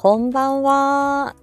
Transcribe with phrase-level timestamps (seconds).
[0.00, 1.34] こんばんは。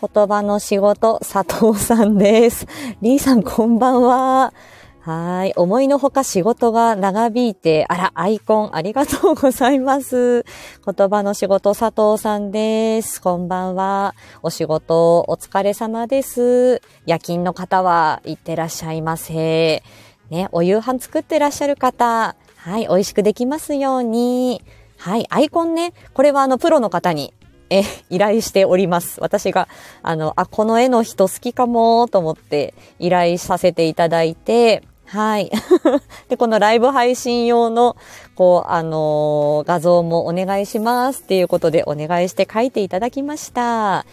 [0.00, 2.68] 言葉の仕事、佐藤さんです。
[3.02, 4.54] リーさん、こんばんは。
[5.00, 5.52] はい。
[5.56, 10.44] 思いのほか仕事が長引いて、あら、アイコンありがとうございます。
[10.86, 13.20] 言葉の仕事、佐藤さんです。
[13.20, 14.14] こんばんは。
[14.44, 16.82] お仕事、お疲れ様です。
[17.06, 19.82] 夜勤の方は、いってらっしゃいませ。
[20.30, 24.62] ね、お夕飯作ってらっしゃる方、はい、美味しくできますように。
[24.98, 27.34] はい、アイコンね、これはあの、プロの方に
[27.70, 29.20] え、依頼しております。
[29.20, 29.68] 私が、
[30.02, 35.50] あの、あ、この絵の人好きかもと思って依頼させていただいて、はい。
[36.28, 37.96] で、このライブ配信用の、
[38.34, 44.06] こう、あのー、画像もお願いしますっていうことでお願いして書いていただきました。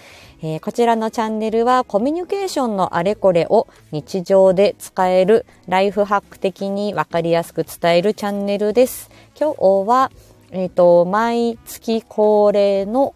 [0.43, 9.11] えー、こちらのチャンネルはコミュニケーションのあれこれを日常で使えるライフハック的にわかりやすく伝えるチャンネルです。
[9.39, 10.11] 今日は、
[10.51, 13.13] えっ、ー、と、毎月恒例の、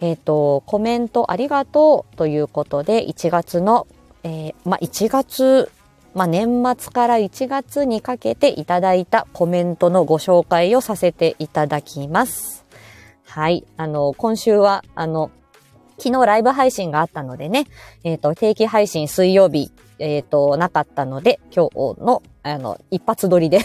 [0.00, 3.86] えっ、ー、と、コメントありがとうということで、1月の、
[4.22, 5.70] えー、まあ、1月
[6.14, 12.64] まあ、年末から1月にかけていただいたコメントのご紹介をさせていただきます。
[13.24, 13.64] はい。
[13.76, 15.30] あの、今週は、あの、
[15.98, 17.66] 昨日ライブ配信があったのでね、
[18.04, 23.60] えっ、ー、と、定期配信水曜日、えっ、ー、と、なかったので、今日の、あの、一発撮りで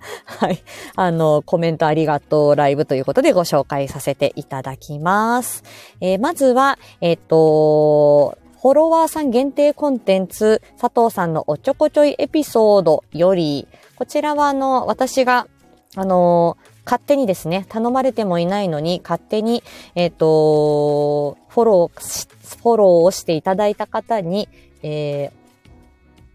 [0.24, 0.62] はい。
[0.96, 5.64] あの、コメントありがとうライブということでご紹介させていただきます。
[6.00, 15.46] えー、まずは、えっ、ー、と、フォロワーさん限定コンテンツ、佐藤さんのおちょこちょいエピソードより、こちらはあの、私が、
[15.94, 19.62] あの、勝手にですね、頼まれてもいないのに、勝手に、
[19.94, 24.48] えっ、と、フォロー、フォローをしていただいた方に、
[24.82, 25.30] えー、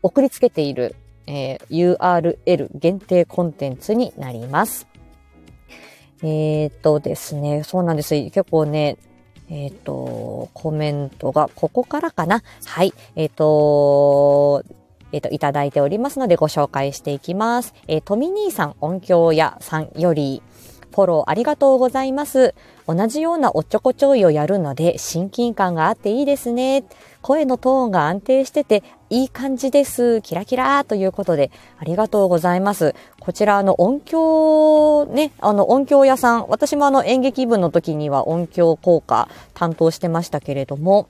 [0.02, 0.96] 送りつけている、
[1.28, 4.88] えー、URL 限定コンテンツになります。
[6.24, 8.16] えっ、とですね、そうなんです。
[8.16, 8.98] 結構ね、
[9.50, 12.42] えっ、ー、と、コメントがここからかな。
[12.66, 12.94] はい。
[13.16, 14.64] えっ、ー、と、
[15.12, 17.74] えっ、ー、と、いただいておりますのでご紹介していきます。
[17.88, 20.42] えー、トミ兄さん音響屋さんより、
[20.94, 22.54] フォローありがとうございます。
[22.88, 26.84] 同じようなおっちょこちょいをやるので親近感があっていいですね。
[27.22, 28.84] 声のトーンが安定してて
[29.14, 30.24] いい感じです。
[30.24, 32.96] キラキラということでありがとうございます。
[33.20, 41.10] こちらあの音響ね、あの音響屋さん、私もあの演劇部の時には音響効果担当してましたけれども、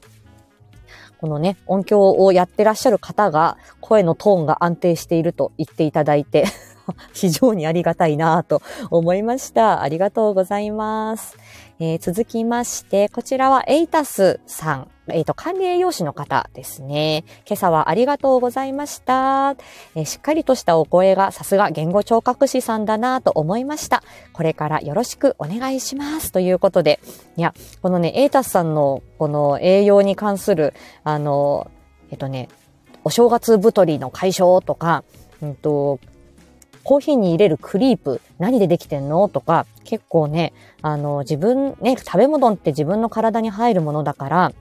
[1.17, 6.43] このね、音響をやってらっしゃる方が声のトーンが安定していると言っていただいて
[7.13, 9.81] 非常にありがたいなと思いました。
[9.81, 11.37] ありがとうございます。
[11.79, 14.92] えー、続きまして、こちらはエイタスさん。
[15.07, 17.25] えっ、ー、と、管理栄養士の方ですね。
[17.45, 19.55] 今朝はありがとうございました。
[19.95, 24.01] えー、しっかりとしたお声がさすが言語聴覚士さんだなと思いました。
[24.31, 26.31] これからよろしくお願いします。
[26.31, 26.99] ということで、
[27.35, 31.69] いや、このね、エイタスさんのこの栄養に関する、あの、
[32.09, 32.47] えっ、とね、
[33.03, 35.03] お正月太りの解消とか、
[35.41, 35.99] うんと、
[36.83, 44.53] コーヒーに入れるクリープ、何でできてんのとか、結構ね、あの、自分、ね、食べ物って自分の体に入るものだから、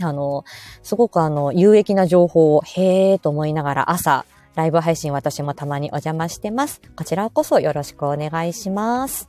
[0.00, 0.44] あの、
[0.82, 6.80] すごくあの、有益な情報を、へーと思いながら朝、ライブ配信私もたまにお邪魔してます。
[6.96, 9.28] こちらこそよろしくお願いします。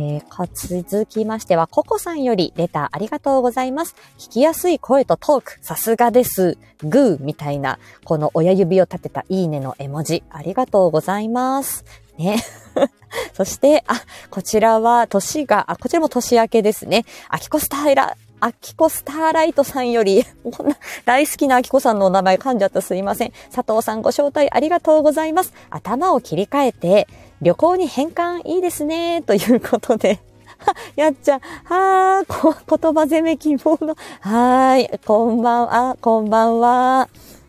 [0.00, 3.96] えー、続きましては、ココさんよりレターありがとうございます。
[4.16, 6.56] 聞きやすい声とトーク、さすがです。
[6.84, 11.84] グーみたいな、この親指を立てたいいねの絵文字、ありがとうございます。
[12.16, 12.38] ね。
[13.34, 14.00] そして、あ、
[14.30, 17.04] こちらは年が、あ、こちらも年明けですね。
[17.28, 20.24] アキコスタイラ、アキコスターライトさんより、
[20.56, 23.32] こんな大好きなアキコさんのお名前噛んじゃったすいません。
[23.54, 25.52] 佐藤さんご招待ありがとうございます。
[25.70, 27.08] 頭を切り替えて、
[27.42, 30.20] 旅行に変換いいですね、ということで。
[30.96, 37.08] やっちゃはー、言葉攻め希望の、はーい、こんばんは、こんばんは。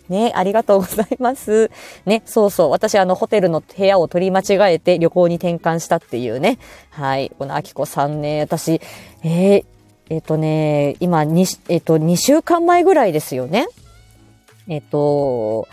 [0.10, 1.70] ね、ありがとうございます。
[2.06, 2.70] ね、そうそう。
[2.72, 6.58] 私、あの、ホテルの部屋を取り間違えて旅行に転換したっていうね。
[6.90, 7.32] はい。
[7.38, 8.82] このあきこさんね、私、
[9.24, 9.66] えー、
[10.10, 13.68] えっ、ー、とね、今、に、えっ、ー、と、2週間前ぐらいですよね。
[14.68, 15.68] えっ、ー、と、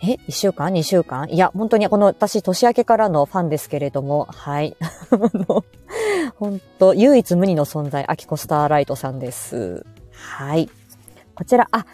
[0.00, 1.28] え、1週間 ?2 週間？
[1.28, 4.76] いや、本当にこの私、年明けからのファンですけれども、はい。
[6.38, 9.84] 本当唯一無二の存在、アキコスターライトさんです。
[10.12, 10.70] はい。
[11.34, 11.88] こちら、あ、こ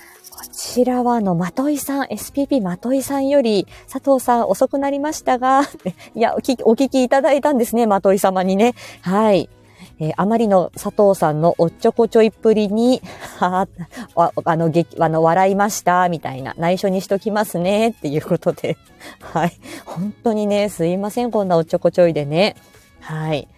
[0.53, 5.63] ちらはあの、まといさん、SPP まといさんより、佐藤さん遅くなりましたが、
[6.15, 8.75] いやお聞きいただいたんですね、まとい様にね。
[9.01, 9.49] はい。
[10.01, 13.01] えー、あまりの佐藤さんのおっちょこちょいっぷりに、
[13.39, 13.69] は
[14.17, 18.77] あ、あの、げあの、笑いました、みたいな、内緒にしときますね、っていうことで、
[19.21, 19.53] はい。
[19.85, 22.57] 本当にね、すいません、こんなおっちょこちょいでね。
[23.01, 23.49] はい。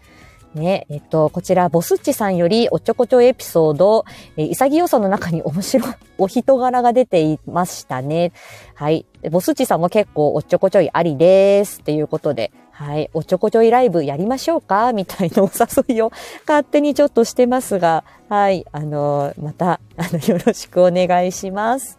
[0.57, 4.05] ね、えっと、こちら、ボスッチさんよりおっちょこちょいエピソード、
[4.37, 8.33] えー、潔さの中に 面白いお人柄が出ていましたね。
[8.75, 9.05] はい。
[9.31, 11.81] ボスッチさんも結構おっちょこちょいありです。
[11.81, 13.09] っていうことで、はい。
[13.15, 14.93] おちょこちょいライブやりましょうか？
[14.95, 16.13] みたいなお誘いを
[16.47, 18.67] 勝手にちょっとしてますが、はい。
[18.71, 21.99] あの、また、あの、よろしくお願いします。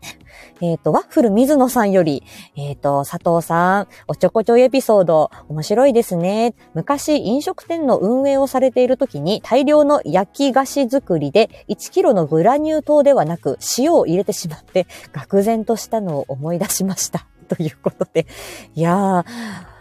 [0.60, 2.22] えっ、ー、と、ワッフル水野さんより、
[2.54, 6.54] えっ、ー、と、佐藤さん、おちょこちょいエピソード、面白いですね。
[6.74, 17.26] 昔、飲食店の運営をされている時に、大量の焼き菓子作りで、1キロのグラニュー糖ではなく、塩を入れてしまって、愕然としたのを思い出しました。
[17.48, 18.26] ということで。
[18.74, 19.77] いやー、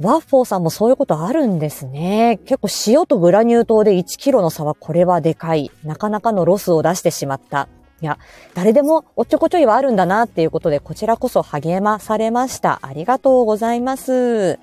[0.00, 2.38] ワッフォーさんもそういうことあるんですね。
[2.44, 5.72] 結構塩とグラニュー糖で1キロの差はこれはでかい。
[5.84, 7.68] なかなかのロスを出してしまった。
[8.00, 8.16] いや、
[8.54, 12.78] 誰でもおっちょこちょいはあるんだなっていうことで、こちらこそ励まされました。
[12.82, 14.60] ありがとうございます。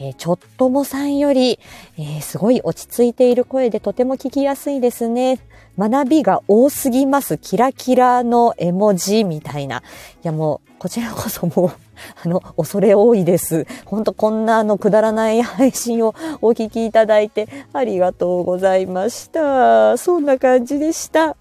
[0.00, 1.58] えー、ちょっともさんより、
[1.96, 5.40] えー、すごい落ち着いている声でとても聞きやすいですね。
[5.78, 7.38] 学びが多すぎます。
[7.38, 9.78] キラキラの絵文字みたいな。
[9.78, 9.82] い
[10.22, 11.83] やもう、こちらこそもう、
[12.22, 13.66] あの、恐れ多いです。
[13.84, 19.96] ほんとこんなあの、くだらない配信を お聞きいただいてありがとうございました。
[19.96, 21.36] そんな感じでした。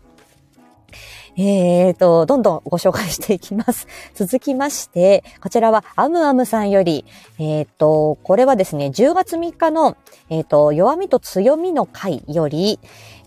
[1.35, 3.88] えーと、どんどんご紹介していきます。
[4.13, 7.05] 続きまして、こちらはアムアムさんより、
[7.39, 9.97] えーと、これはですね、10月3日の、
[10.29, 12.79] えーと、弱みと強みの回より、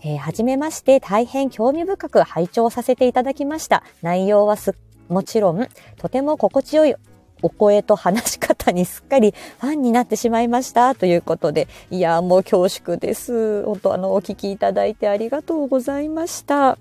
[0.03, 3.83] えー、はじめまして大変興味深く拝聴させていただきました。
[4.01, 4.73] 内容はす、
[5.09, 6.95] もちろん、とても心地よい
[7.41, 13.63] お声と話し方にすっかりファンになってしまいましたということで、いや、もう恐縮です。
[13.63, 16.77] 本当あの、お聞きいただいてありがとうございました。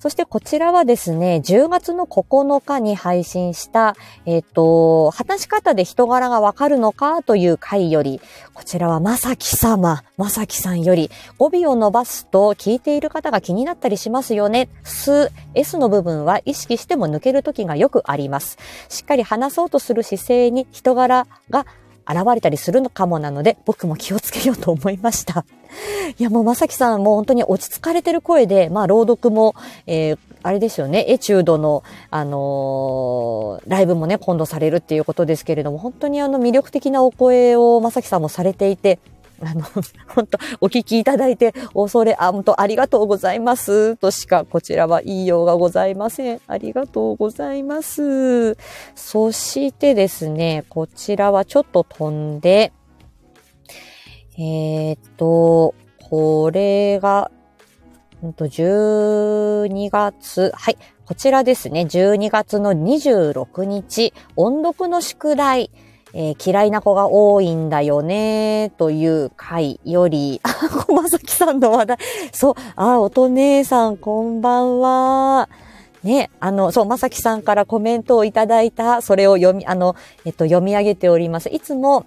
[0.00, 3.94] そしてこちらはですね、10月の9日に配信した、
[4.24, 8.18] えっ、ー、と、話し方で人柄がわかるのかという回より、
[8.54, 14.70] こちらはまさき様、まさきさんより、語尾を伸ばすと聞いている方が気になったりしますよね。
[14.84, 18.56] す、S の部分は意識しても抜ける時がよくあります。
[18.88, 21.66] しっかり話そうとする姿勢に人柄が
[22.08, 25.44] 現れたりするのかもなので、僕も気をつけようと思いました。
[26.18, 29.54] いや、もうまさきさんもう本当に落ち着かれてる声で、まあ朗読も、
[29.86, 38.98] えー、あれですよね、エチュードの、あのー、ライブもね、今度されるっていうことですけれども、本当にあの魅力的なお声をまさきさんもされていて、
[39.42, 39.62] あの、
[40.08, 43.96] 本当お聞きいただいて、恐れ、あ、本当ありがとうございます。
[43.96, 46.40] としか、こちらは言いようがございません。
[46.46, 48.56] ありがとうございます。
[48.94, 52.72] そしてですね、こちらはちょっと飛んで、
[54.38, 55.74] えー、っと、
[56.08, 57.30] これが、
[58.24, 65.70] んと、12月、はい、こちらですね、12月の26日、音読の宿題、
[66.12, 70.50] えー、嫌いな子が多いんだよね、という回より、 あ、
[70.86, 71.98] 小まさきさんの話題。
[72.32, 75.48] そう、あ、おと姉さん、こんばんは。
[76.02, 81.48] ね、あの、そう、まさきさんからコメントをいただいた、それを読み、あの、えっと、読み上げております。
[81.50, 82.04] いつも、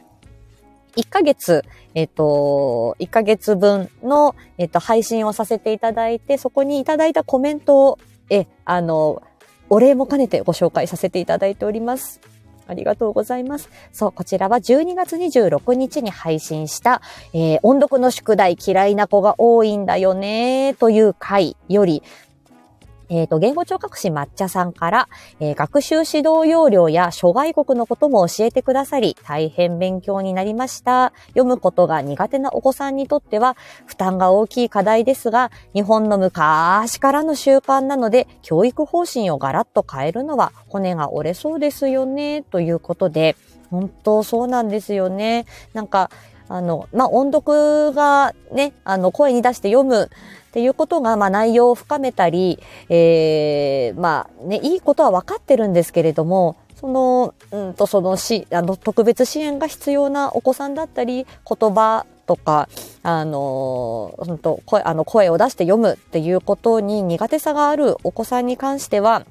[0.95, 1.63] 1ヶ月、
[1.95, 9.21] えっと、1ヶ月分の、えっと、配信をさせていただいて、そこにいただいたコメントを、え、あの、
[9.69, 12.19] お礼も兼ねてご紹介させていただいております。
[12.67, 13.69] ありがとうございます。
[13.91, 17.01] そう、こちらは12月26日に配信した、
[17.33, 22.03] えー、音読の宿題嫌いな子が多いんだよね、という回より、
[23.09, 31.13] えっ、ー、と、言語聴覚士抹茶さんから、えー、学習指導要領や諸外国のことも教えてくださり、大変勉強になりました。
[31.27, 33.55] 読むことが苦手なお子さんにとっては、
[33.85, 43.35] 負担が大きい課題ですが、日本の昔からの習慣なので、教育方針をガラッと変えるのは骨が折れそうですよね、ということで、
[43.69, 45.45] 本当そうなんですよね。
[45.73, 46.09] なんか、
[46.49, 50.09] あの、まあ、音読がね、あの、声に出して読む
[50.53, 62.69] っていうことが、まあ、内容を深めたり、えー、まあ、ね、いいことは分かってるんですけれども、その、うんと、そのし、あの、特別支援が必要なお子さんだったり、言葉とか、
[63.01, 69.25] あの、本当声、あの、声を出して読むっていうことに苦手さがあるお子さんに関しては、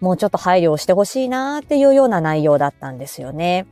[0.00, 3.68] もうちょっと配慮をしてほしいなっていうような内容だったんですよね。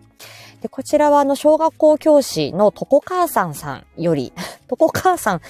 [0.61, 4.33] で、こちらはあの、小学校教師のとこ母さんさんより、
[4.69, 5.41] とこ母さん、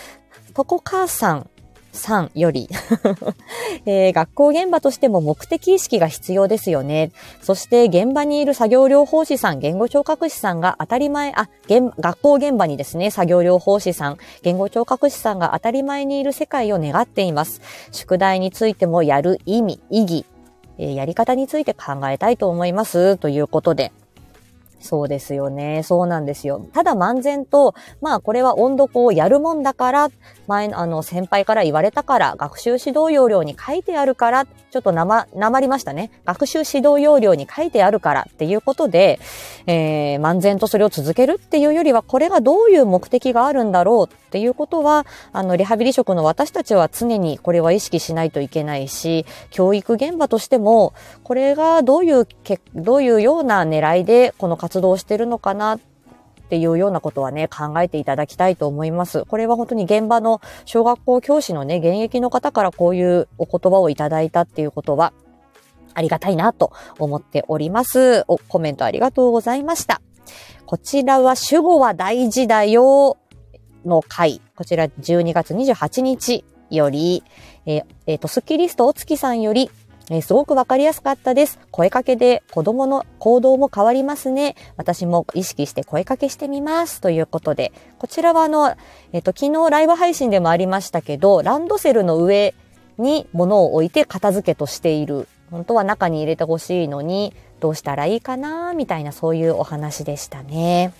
[0.58, 1.48] とこ母さん
[1.92, 2.68] さんより
[3.86, 7.12] えー、学校現場としても目的意識が必要ですよね。
[7.40, 17.60] そして現場にいる作業療法士さん、言語聴覚士さんが当たり前、あ、学校現場にですね、作業療法士さん、言語聴覚士さんが当たり前にいる世界を願っています。
[17.92, 20.26] 宿題についてもやる意味、意義、
[20.78, 23.16] えー、やり方について考えたいと思います。
[23.16, 23.92] ということで。
[24.80, 25.82] そうですよね。
[25.82, 26.66] そうなんですよ。
[26.72, 30.10] ただ漫然と、まあこれは音読をやるもんだから、
[30.46, 36.10] 前のあの先輩から言われたから、学習指導要領に書いてあるから、ちょっとなま、なまりましたね。
[36.24, 39.18] 学習指導要領に書いてあるからっていうことで、
[39.66, 50.92] えー、漫然とそれを続けるっていうよりは、これがどういう目的があるんだろうっていうことは、あの、リハビリ職の私たちは常にこれは意識しないといけないし、教育現場としても、
[51.24, 55.80] これがどういうけ、どういうような狙いでこの活活動してるのかなっ
[56.50, 59.24] ていうようなことはね、考えていただきたいと思います。
[59.24, 65.14] これは本当に現場の小学校教師のね、現役の方からこういうお言葉をいただいたっていうことは、
[65.94, 68.24] ありがたいなと思っております。
[68.28, 70.02] お、コメントありがとうございました。
[70.66, 73.16] こちらは主語は大事だよ
[73.86, 74.42] の回。
[74.54, 77.24] こちら12月28日より、
[77.64, 79.70] えー、えー、と、スッキリストお月さんより、
[80.10, 81.58] えー、すごくわかりやすかったです。
[81.70, 84.56] 声かけで子供の行動も変わりますね。
[84.76, 87.00] 私も意識して声かけしてみます。
[87.00, 88.74] ということで、こちらはあの、
[89.12, 92.54] えっ、ー、と、昨日ライブ配信でもありましたけど、ランドセルの上
[92.96, 95.28] に物を置いて片付けとしている。
[95.50, 100.92] 本当は中に入れてほしいのに、どうしたらいいかなみたいなそういうお話でしたね。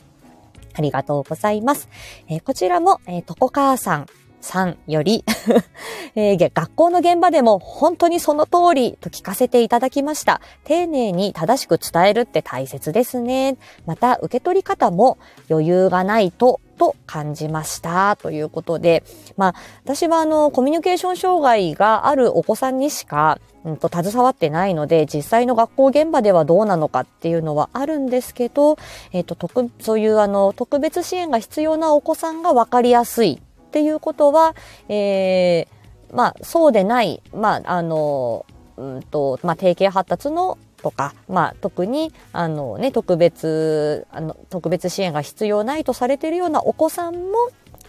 [0.75, 1.89] ありがとうございます。
[2.29, 4.07] えー、こちらも、えー、とこかーさん
[4.41, 5.25] さんより
[6.15, 10.41] えー、学校の現場でも本当にその通りと聞かせていただきました。
[10.65, 13.57] 丁寧に正しく伝えるって大切ですね。
[13.87, 15.19] また受け取り方も
[15.51, 18.17] 余裕がないとと感じました。
[18.17, 19.03] ということで、
[19.37, 19.55] まあ、
[19.85, 28.79] 私はあの、コミュニケーション障害があるお子さんにしか、うんと、携わってないので、実際の学校現場ではどうなのかっていうのはあるんですけど、
[29.13, 34.55] えっ、と、特、そういうあの、特別支援が必要なお子さんがわかりやすいっていうことは、
[34.89, 38.47] えー、まあ、そうでない、まあ、あの、
[38.77, 47.33] うんと、まあ、定型発達のとか、まあ、特に、あのね、特別、あの、特別支援が必要ないとされているようなお子さんも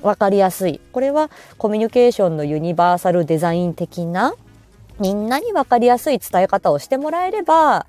[0.02, 0.82] わかりやすい。
[0.92, 4.34] これはコミュニケーションのユニバーサルデザイン的な、
[5.00, 7.88] みんなにわかりやすい伝え方をしてもらえれば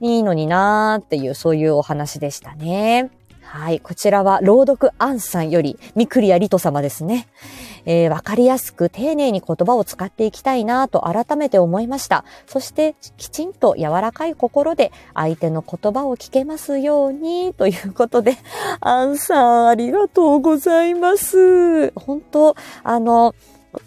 [0.00, 3.10] いいのになーっていう、そういうお話でしたね。
[3.54, 3.78] はい。
[3.78, 7.28] こちらは、朗読アンさんより、みくりやりと様ですね。
[7.84, 12.24] えー、わかりやすく丁寧に言葉を使っていきたいなと改めて思いました。
[12.48, 18.38] そして、きちんと柔らかい心で相手の言葉を聞けますように、ということで、
[18.80, 21.92] アンさん、ありがとうございます。
[21.92, 23.36] 本当あの、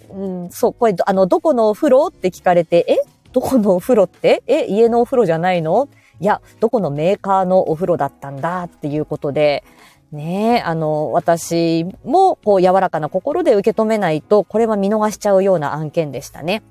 [0.10, 3.00] うん、そう、これ、あの、どこのお風呂って聞かれて、え？
[3.34, 4.44] どこのお風呂って？
[4.48, 4.66] え？
[4.68, 5.90] 家のお風呂じゃないの？
[6.20, 9.64] いや、どこのメーカーのお風呂だったんだっていうことで、
[10.12, 16.64] ねえ、あの、私も、こう、柔らかな心で受け止めないと、これは見逃しちゃうような案件でしたね。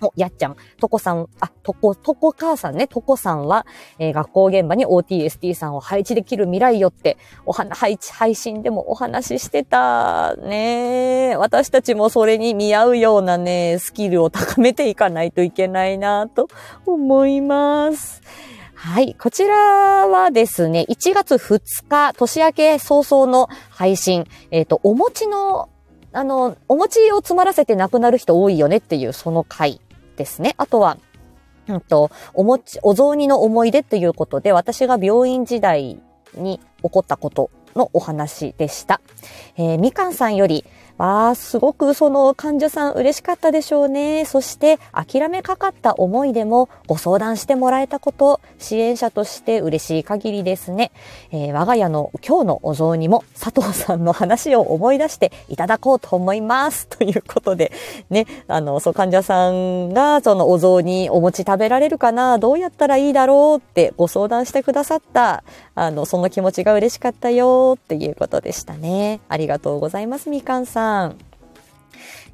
[0.00, 3.66] お、やっちゃん、とこさん、あ、とこ、とこ母さんね、とこさんは、
[3.98, 7.16] えー、学校現場に OTST さんを配置できる未来よって、
[7.46, 10.36] おは、配置、配信でもお話ししてた。
[10.36, 16.48] ね私たちもそれに見合うようなね、スキルを高めていかないといけないなと
[16.86, 18.22] 思います。
[18.80, 19.16] はい。
[19.18, 19.56] こちら
[20.06, 24.24] はですね、1月2日、年明け早々の配信。
[24.52, 25.68] えっ、ー、と、お餅の、
[26.12, 29.80] あの、お餅を詰まらせて亡くなる人多いよねっていうその回
[30.16, 30.54] ですね。
[30.58, 30.96] あとは、
[31.66, 36.00] うんと、お餅、お雑煮の思い出っていうことで、私が病院時代
[36.34, 39.00] に起こったことのお話でした。
[39.56, 40.64] えー、みかんさんより、
[40.98, 44.24] ああ、すごくその患者さん嬉しかったでしょうね。
[44.24, 50.90] そして諦めかかった思いでもご相談してもらえたこと、支援者として嬉しい限りですね。
[51.30, 56.88] えー、我が家の今日のお雑煮も佐藤さんの話を思い出していただこうと思います。
[56.90, 57.70] ということで、
[58.10, 63.58] ね、あの、そう患者さんがそのお雑煮お餅食べられるかな、どうやったらいいだろう？
[63.58, 65.44] ってご相談してくださった、
[65.80, 69.20] あの、その気持ちが嬉しかったよっていうことでしたね。
[69.28, 71.16] ありがとうございます、みかんさん。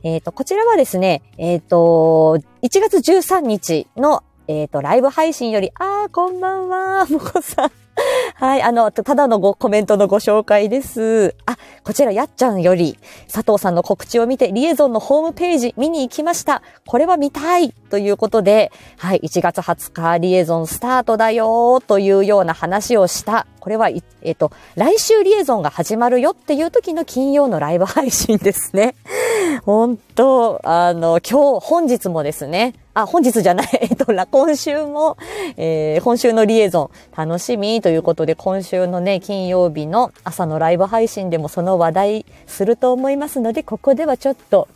[0.03, 7.73] えっ、ー、と、こちらはですね、えっ、ー、と、1月13日の、えっ、ー、と、ライブ配信より、あー、こんばんは、 もこさん。
[8.35, 11.35] はい、あの、ただのごコメントのご紹介です。
[11.47, 12.99] あ、こちら、やっちゃんより、
[13.33, 16.63] 佐藤さんの告知を見て、リエゾンのホームページ見に行きました。
[16.87, 23.47] これは見たいということで、はい、1月20日、リエゾンスタートだよというような話をした。
[23.61, 28.97] これは、えっ、ー、と、来週リエゾンが始まるよっていう時の金曜のライブ配信ですね。
[29.65, 35.17] 本当あの、今日、本日もですね、あ、本日じゃない、 えっと、今週も、
[35.57, 44.69] えー、今週のリエゾン楽しみということで、今週のね、金曜日の朝のライブ配信でもその話題すると思いますので、ここではちょっと、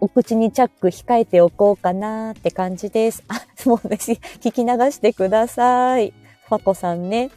[0.00, 3.22] お口にチャック控えておこうかなって感じです。
[3.28, 6.14] あ、もうね、聞き流してください。
[6.48, 7.30] ファコさんね。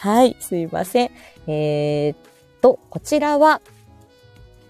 [0.00, 1.10] はい、すいません。
[1.46, 2.16] えー、っ
[2.60, 3.62] と、こちらは、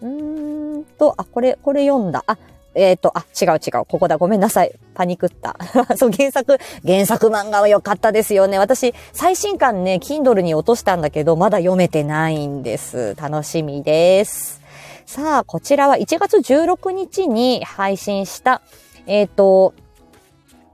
[0.03, 2.25] うーんと、あ、これ、これ読んだ。
[2.27, 2.39] あ、
[2.75, 3.85] えっ、ー、と、あ、違う違う。
[3.87, 4.17] ここだ。
[4.17, 4.73] ごめんなさい。
[4.95, 5.57] パニクった。
[5.97, 8.59] そう、原作、原作漫画は良かったですよね。
[8.59, 13.17] 私、最新刊ね、Kindle に落としたんだけど、まだ読めてないんです。
[13.17, 14.61] 楽しみです。
[15.07, 18.63] さあ、こちらは1月16日に配信した、
[19.07, 19.75] えっ、ー、と、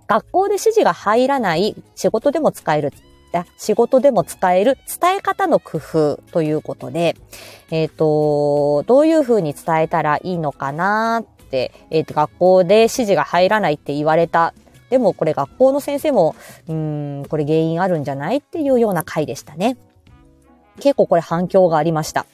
[0.07, 2.93] 学校で指示が入らない仕事でも使える
[3.57, 7.17] 仕事でも使える伝え方の工夫ということで、
[7.71, 14.55] えっ、ー、と、どういうふうに伝えたらいいのかなって、えっ、ー、と、学校で指示が入らないって言われた。
[14.91, 16.37] でもこれ学校の先生も、
[16.69, 19.77] うん、これ原因あるんじゃないっていうような回でしたね。
[20.81, 22.27] 結構これ反響がありました。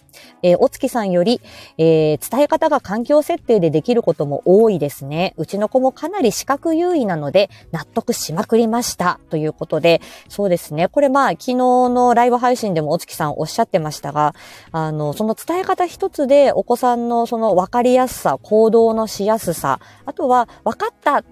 [0.42, 1.40] えー、お月さんより、
[1.78, 5.34] えー、伝え方が環境設定でできることも多いですね。
[5.36, 9.20] うちの子もかなり視覚優位なので、納得しまくりました。
[9.30, 10.88] ということで、そうですね。
[10.88, 14.34] これまあ、昨日のライブ配信でもお月さんおっしゃってましたが、
[14.72, 21.24] あの、その伝え方一つでお子さんのその分かりやすさ、行動のしやすさ、あとは分かった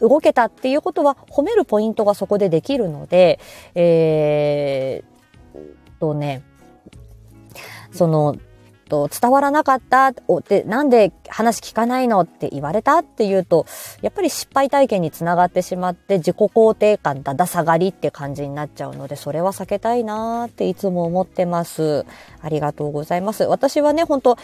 [0.00, 3.38] 動けたっていうことは褒めるポイントがそこでできるので、
[3.74, 5.15] えー、
[5.98, 6.42] とね、
[7.92, 8.36] その、
[8.88, 13.66] と伝わらなかったって、なんで話聞かないのって言われたっていうと、
[14.00, 22.06] やっぱり失敗体験につながってしまって、自己肯定感だだ下がりって感じになっちゃうので、それは避けたいなーっていつも思ってます。
[22.40, 23.44] ありがとうございます。
[23.44, 24.36] 私はね、本当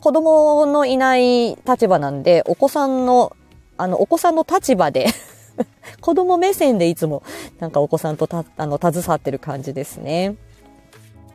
[0.00, 3.36] 子供のいない立場なんで、お子さんの、
[3.76, 5.08] あの、お子さんの立場で
[6.00, 7.22] 子供目線でいつも
[7.60, 10.36] なんかお子さんとた、あの、携わってる感じですね。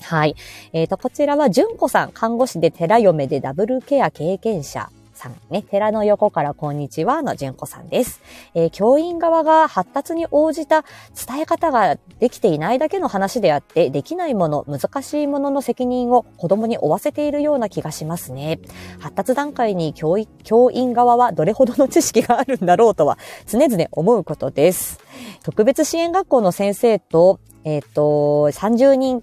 [0.01, 0.35] はい。
[0.73, 8.21] えっ、ー、と、こちらは、純子さん、看護師で寺嫁でダブルケア経験者さんね、寺の横からこんにちはの純子さんです。
[8.53, 10.83] えー、教員側が発達に応じた
[11.27, 18.59] 伝え方ができていないだけの話であって、できないもの、難しいものの責任を子供に負わせているような気がしますね。
[18.99, 24.99] 発達段階に教教員側はどれほどの知識があるんだろうとは常々思うことです。
[25.43, 29.21] 特別支援学校の先生と、えっ、ー、と、30人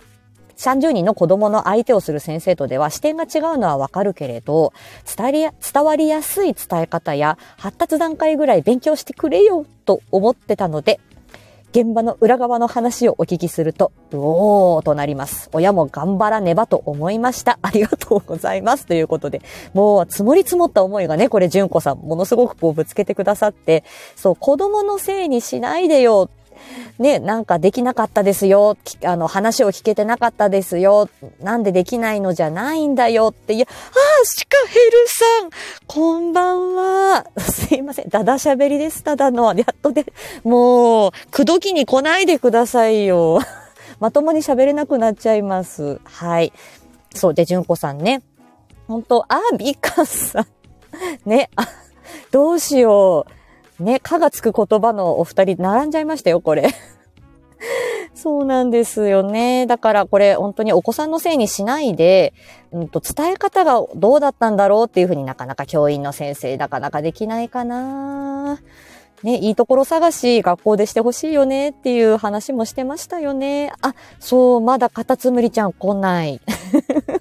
[0.57, 4.73] 30人の子供の相手をする先生とでは視点が違うのはわかるけれど、
[5.17, 11.01] 伝、わりやすい伝え方や発達段階ぐらい勉強してくれよと思ってたので、
[11.75, 15.51] 現場の裏側の話をお聞きすると、うおーとなります。
[15.53, 17.59] 親も頑張らねばと思いました。
[17.63, 18.87] ありがとうございます。
[18.87, 23.83] ということで、もう積もり積もった思いがね、これ、純子さん、ものすごくこうぶつけてくださって、
[24.15, 26.31] そう、子供のせいにしないでよ
[26.99, 28.77] ね、なんかできなかったですよ。
[29.05, 31.09] あの、話を聞けてなかったですよ。
[31.41, 33.63] なんでできないのじゃないんだよっていう。
[33.63, 33.67] あ、
[34.25, 35.51] シカヘルさん
[35.87, 37.27] こんばんは。
[37.39, 38.09] すいません。
[38.09, 39.03] だだ喋りです。
[39.03, 39.55] ただの。
[39.55, 40.07] やっとで、
[40.45, 43.41] もう、くどきに来ないでくださいよ。
[43.99, 46.01] まともに喋れなくなっちゃいます。
[46.05, 46.53] はい。
[47.15, 47.35] そう。
[47.35, 48.23] で、純子さんね。
[48.87, 51.29] 本当あ、ビカさん。
[51.29, 51.69] ね、あ、
[52.31, 53.44] どうしよう。
[53.81, 56.71] ね、かがつく言葉のお二人並んじゃいましたよ、これ。
[58.15, 59.67] そうなんですよね。
[59.67, 62.33] だからこれ本当にお子さんのせいにしないで、
[62.73, 68.61] うんと、伝え方がどうだったんだろうっていうふうになかなか教員の先生なかなかできないかな。
[69.23, 73.73] ね、いいところ探し学校でしてほしいよねっていう話もしてましたよね。
[73.81, 76.41] あ、そう、まだカタツムリちゃん来ない。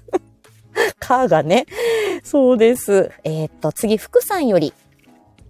[1.00, 1.66] かがね。
[2.22, 3.10] そうです。
[3.24, 4.74] えー、っと、次、福さんより、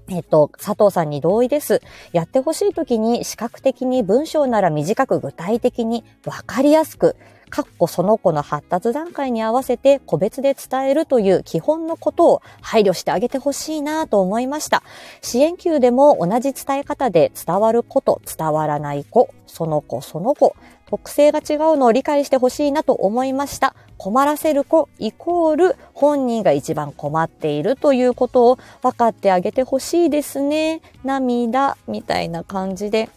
[0.09, 1.81] えっと、佐藤さんに同意です。
[2.13, 7.17] やってほしい時に視覚的に文章なら短く具体的にわかりやすく、
[7.49, 14.83] かっこその子の発達段階に合わせて個別で伝えるという基本のことを配慮してあげてほしいなと思いました。
[15.23, 23.75] 支援級でも同じ伝え方で伝わる子と伝わらない子、その子その子、特性が違うのを理解してほしいなと思いました。
[24.05, 30.83] 困らせる子イコール本人が一番困っているということを分かってあげてほしいですね。
[31.05, 33.09] 涙みたいな感じで。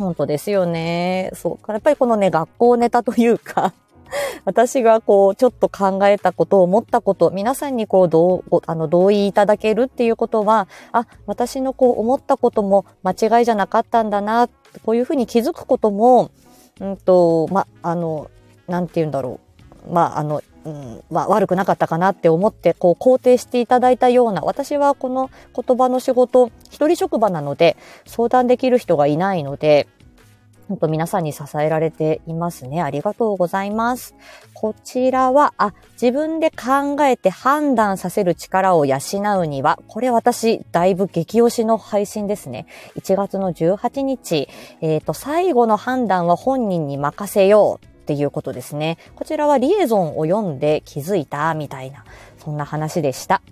[0.00, 1.30] 本当ですよね。
[1.34, 1.72] そう。
[1.72, 3.72] やっぱりこのね、学校ネタというか
[4.44, 14.48] 私がこう、ちょっと考えたこと、思ったこと、皆さんにこう、どう、あの、同意いただけるっていうことは、あ、私のこう、思ったことも間違いじゃなかったんだな、
[14.84, 16.32] こういうふうに気づくことも、
[16.80, 18.28] うんと、ま、あの、
[18.66, 19.49] なんて言うんだろう。
[19.88, 29.88] まあ、あの、うん、まあ、悪くなかったかなって思って、こう、肯定していただいたような、私はこの言葉の仕事、一人職場なので、相談できる人がいないので、
[30.70, 32.80] 本当皆さんに支えられていますね。
[32.80, 34.14] ありがとうございます。
[34.54, 38.98] こちらは、あ、自分で考えて判断させる力を養
[39.42, 42.66] うには、これ私、だいぶ激推しの配信ですね。
[42.94, 44.48] 1月の18日、
[44.80, 47.89] えっ、ー、と、最後の判断は本人に任せよう。
[48.00, 48.98] っていうことですね。
[49.14, 52.04] こちらはリエゾンを読んで気づいたみたいな、
[52.42, 53.42] そんな話でした。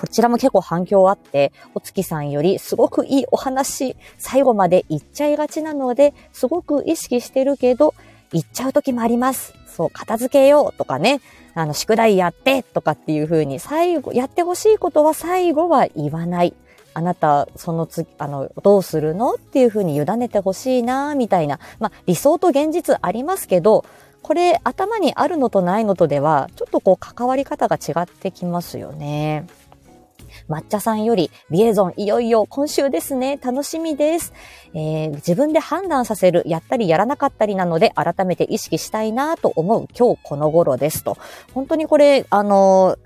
[0.00, 7.94] こちらも結構反響あって、お月さんよりすごくいいお話、最後まで言っちゃいがちなので、すごく意識してるけど、
[8.32, 9.54] 言っちゃう時もあります。
[9.66, 11.20] そう、片付けようとかね、
[11.54, 16.54] あの、宿題やってとかっていう風に、最後、やってほしいことは最後は言わない。
[16.96, 21.60] あなた、その次、あの、どうするのっていう風に委ねてほしいな、みたいな。
[21.78, 23.84] まあ、理想と現実ありますけど、
[24.22, 29.46] これ頭にあるのとないのとでは、ちょっとこう関わり方が違ってきますよね。
[30.48, 33.38] 抹茶さんより、リエゾンいよいよ今週ですね。
[33.44, 34.32] 楽しみです。
[34.72, 41.18] えー、自分で判断させる、やったりやらなかったりなので、改めて意識したいなと思う今日この頃ですと。
[41.52, 42.96] 本当にこれ、あの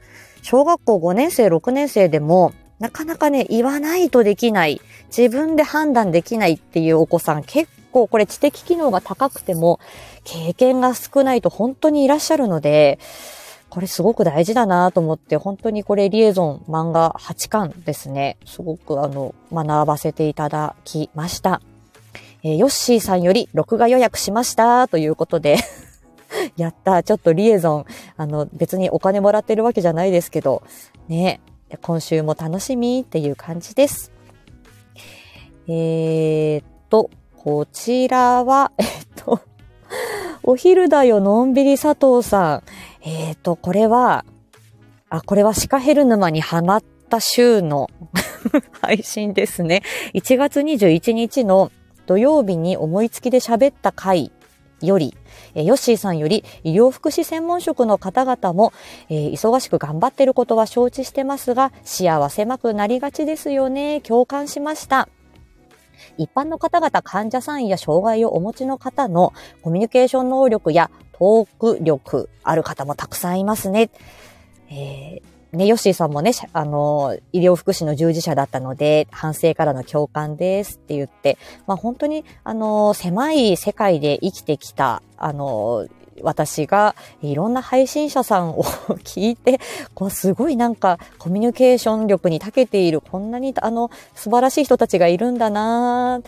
[0.42, 4.80] 小学校5年生、6年生でも、なかなかね、言わないとできない、
[5.16, 9.80] 自分で判断できないっていうお子さん結構これ知的機能が高くても
[10.24, 12.98] 経験が少ないと本当にいらっしゃるので、
[13.68, 18.38] これすごく大事だなと思って、本当にこれリエゾン漫画8巻ですね。
[18.44, 21.60] すごくあの、学ばせていただきました。
[22.42, 25.58] えー、ヨッシーさんより録画予約しましたということで
[26.56, 27.02] やった。
[27.02, 27.84] ちょっとリエゾン、
[28.16, 30.62] あの、別にお金もらってるわけじゃないですけど、
[31.08, 31.40] ね、
[31.78, 34.12] 今週も楽しみっていう感じです。
[35.68, 39.40] えー、っと、こちらは、 えっと、
[40.42, 42.62] お昼だよ、のんびり佐藤さん。
[43.02, 44.24] えっ、と、これは、
[45.08, 47.88] あ、これはシカヘル沼にハマった週の
[48.80, 49.82] 配信ですね。
[50.14, 51.70] 1月21日の
[52.06, 54.32] 土曜日に思いつきで喋った回
[54.82, 55.16] より、
[55.54, 58.72] えヨッシーさんより医療福祉専門職の方々も、
[59.08, 64.00] えー、忙しく頑張っていることは承知してますが、視野は狭くなりがちですよね。
[64.00, 65.08] 共感しました。
[66.16, 73.90] 一般の方々、患者さんや障害をお持ちの方のコミュニケーション能力やトーク力ある方もたくさんいますね。
[74.70, 85.88] えー、ね、ヨッシーさんもね、あの、医療福祉の従事者だったので、反省からの共感ですって言って、まあ本当に、あの、狭い世界で生きてきた、あの、
[86.22, 88.62] 私がいろんな配信者さんを
[89.04, 89.60] 聞いて、
[89.94, 96.20] こうすごいなんかコミュニケーション力に長けている、こんなにあの素晴らしい人たちがいるんだな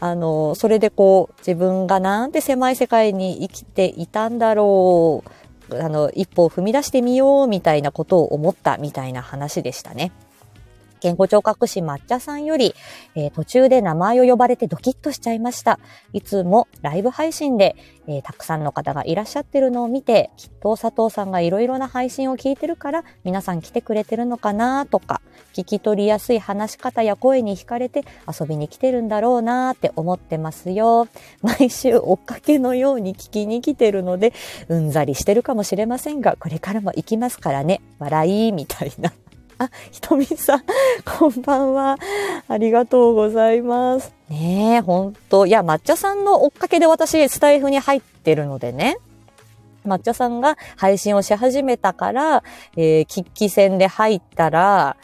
[0.00, 5.30] あの、それでこう自分がなんて狭い世界に生きていたんだろう、
[5.72, 10.12] あの、一歩を踏み出してみようみたいなことを思ったみたいな話でしたね。
[11.00, 12.74] 健康聴覚士抹茶さんより、
[13.14, 15.80] えー、途中で名前を呼ばれてドキッとしちゃいました。
[16.12, 25.20] いつもライブ配信で、えー、たくさんの方がいらっしゃってるのを見て、きっと佐藤さんがいろいろな配信を聞いてるから皆さん来てくれてるのかなとか、
[25.54, 31.08] 聞き取りやすい話し方や声に惹かれて遊びに来てるんだろうなって思ってますよ。
[31.42, 34.32] 毎週追っかけのように聞きに来てるので、
[34.68, 37.80] うんざりしてるかもしれませんが、これからも行きますからね。
[37.98, 39.12] 笑い、みたいな。
[39.60, 40.62] あ、ひとみさん、
[41.18, 41.98] こんばんは。
[42.48, 44.14] ありがとうございます。
[44.30, 45.44] ねえ、ほんと。
[45.44, 48.96] いや、抹茶さんの追っかけで私、スタイフに入ってるのでね。
[49.86, 52.42] 抹茶さんが配信をし始めたから、
[52.78, 54.96] えー、喫起戦で入ったら、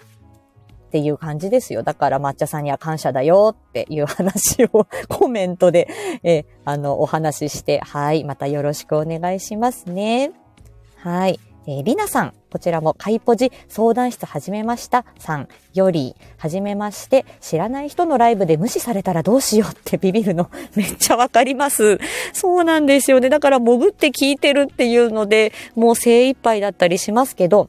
[0.87, 1.83] っていう感じですよ。
[1.83, 5.87] だから抹茶さんには感謝だよっていう話を コメントで、
[6.23, 10.33] えー、あの、お話しして、はい、またよろしくお願いしますね。
[10.97, 11.39] はい。
[11.69, 21.99] えー、りなさん、こちらもカイポジ相談室始めましたさんより、はじめまして、知らない人のライブで無視されたらどうしようって ビビるのめっちゃわかります。
[22.33, 23.29] そうなんですよね。
[23.29, 27.69] だから潜って聞いてるっていうので、もう精一杯だったりしますけど、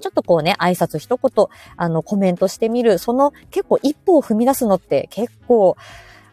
[0.00, 5.76] ちょっとこうね、挨拶一言、あの、コメントしてみる、その結構一歩を踏み出すのって結構、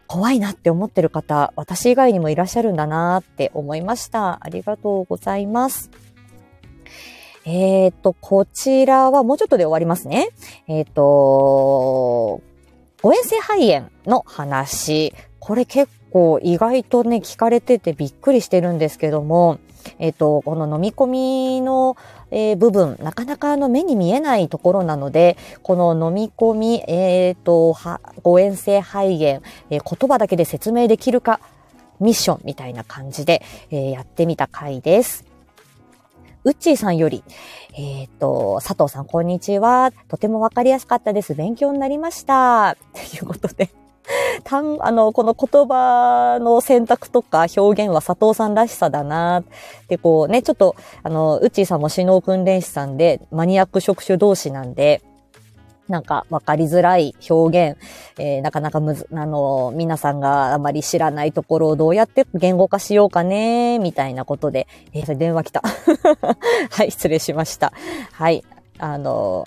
[0.08, 4.38] 怖いなって思ってる方、私以外にもいらっしゃるんだなって思いました。
[4.40, 5.90] ありがとうございます。
[7.44, 10.30] えっ、ー、と、こちらはもうちょっとで終わりますね。
[10.66, 12.42] えっ、ー、と、
[13.02, 15.14] 誤嚥性肺炎の話。
[15.38, 19.58] これ結構意外とね、聞かれててびっくりしてるんですけども、
[20.00, 21.96] えっ、ー、と、この飲み込みの、
[22.32, 27.76] えー、部分、なかなかあの目に見えないところなので、この飲み込み、えっ、ー、と、
[28.22, 31.40] 誤嚥性肺炎、えー、言葉だけで説明できるか、
[32.00, 35.25] ミッションみたいな感じで、え、やってみた回です。
[36.46, 37.24] うっちーさんより、
[37.76, 39.90] えっ、ー、と、佐藤さん、こんにちは。
[40.06, 41.34] とてもわかりやすかったです。
[41.34, 42.76] 勉強になりました。
[42.94, 43.68] ということで。
[44.44, 49.42] たん、あの、この言葉の選択とか表現は佐藤さんらしさだな
[49.88, 55.02] で、こうね、ちょっと、あの、うっちーさんも首脳訓練士さんで、マニアック職種同士なんで、
[55.88, 57.78] なんかわかりづらい表現、
[58.18, 65.62] えー、なかなかむず、あの、皆さんがあまり知らないところをどうやって言語化しようかね、みたいなことで、えー、電話来た。
[66.70, 67.72] はい、失礼しました。
[68.12, 68.44] はい、
[68.78, 69.46] あの、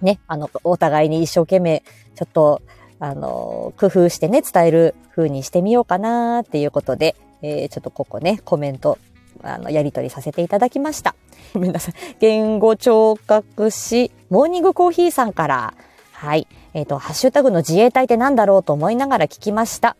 [0.00, 1.82] ね、あの、お互いに一生懸命、
[2.14, 2.62] ちょっと、
[3.00, 8.98] あの、工夫してね、伝える風にしてみようかなっていうことで、えー、ちょっとここね、コメント、
[9.44, 11.14] あの、やり取りさせていただきました。
[11.54, 11.94] ごめんなさい。
[12.20, 15.74] 言語聴覚士、モーニングコーヒーさんから、
[16.12, 16.46] はい。
[16.72, 19.96] えっ、ー、と、ハッシュタグの自衛隊って何だろうと思いながら聞きました。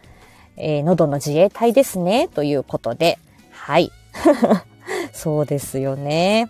[0.56, 2.28] えー、喉の自衛隊ですね。
[2.28, 3.18] ということで、
[3.50, 3.92] はい。
[5.12, 6.48] そうですよね。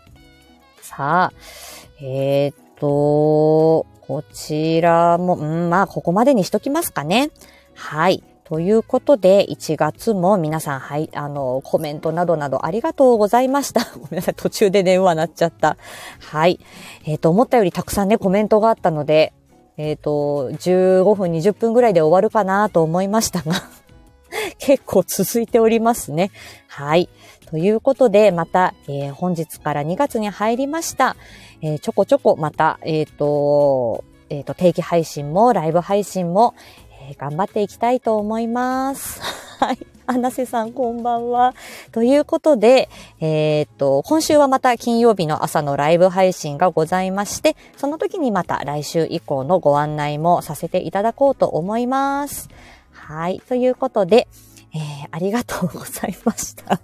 [0.80, 7.30] さあ、えっ、と、こちらも、うん、まあ、ここまでにしときますかね。
[7.74, 8.22] はい。
[8.44, 13.80] ということで、1月も皆さん、はい、あの、コメントなどなどありがとうございました。
[13.98, 15.78] ごめんなさい、途中で電話なっちゃった。
[16.20, 16.60] はい。
[17.06, 19.32] えっ、ー、と、思ったよりたくさんね、コメントがあったので、
[19.78, 23.54] えっ、ー、と、15分、20分ぐらいで終わるかなと思いましたが
[24.58, 26.30] 結構続いておりますね。
[26.68, 27.08] はい。
[27.50, 31.16] ということで、また、えー、本日から2月に入りました。
[31.62, 36.54] えー、ちょこちょこまた、えっ、ー、と、えっ、と、定期配信もライブ配信も、
[37.08, 39.20] えー、頑張っていきたいと思います。
[39.60, 39.78] はい。
[40.06, 41.54] アナセさんこんばんは。
[41.92, 42.90] ということで、
[43.20, 52.48] えー、っと、今週はまた金曜日の朝のライブ配信がございまして、その時にまた来週以降のご案内もさせていただこうと思います。
[52.90, 53.40] はい。
[53.48, 54.28] ということで、
[54.74, 56.80] えー、ありがとうございました。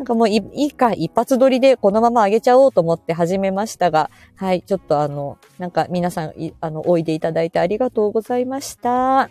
[0.00, 6.32] なんかもういいか、一発撮りでこのまま上げちゃおうと思って始めましたが、はい、ちょっとあの、なんか皆さん、
[6.62, 9.28] あの、おいでいただいてありがとうございました。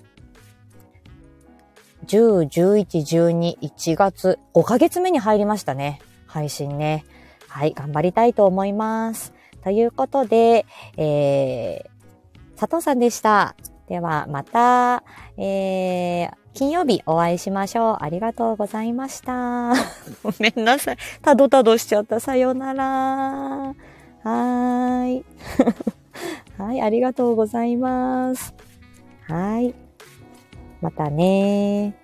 [2.06, 6.02] 10、11、12、1月、5ヶ月目に入りましたね。
[6.28, 7.04] 配信ね。
[7.48, 9.34] はい、頑張りたいと思います。
[9.64, 13.56] ということで、えー、佐藤さんでした。
[13.88, 15.04] では、また、
[15.36, 17.98] えー、金曜日お会いしましょう。
[18.02, 19.74] ありがとうございました。
[20.24, 20.98] ごめんなさい。
[21.22, 22.20] たどたどしちゃった。
[22.20, 22.86] さようなら。
[22.86, 25.26] はーい。
[26.58, 28.54] はい、ありがとうございます。
[29.28, 29.74] はい。
[30.82, 31.96] またね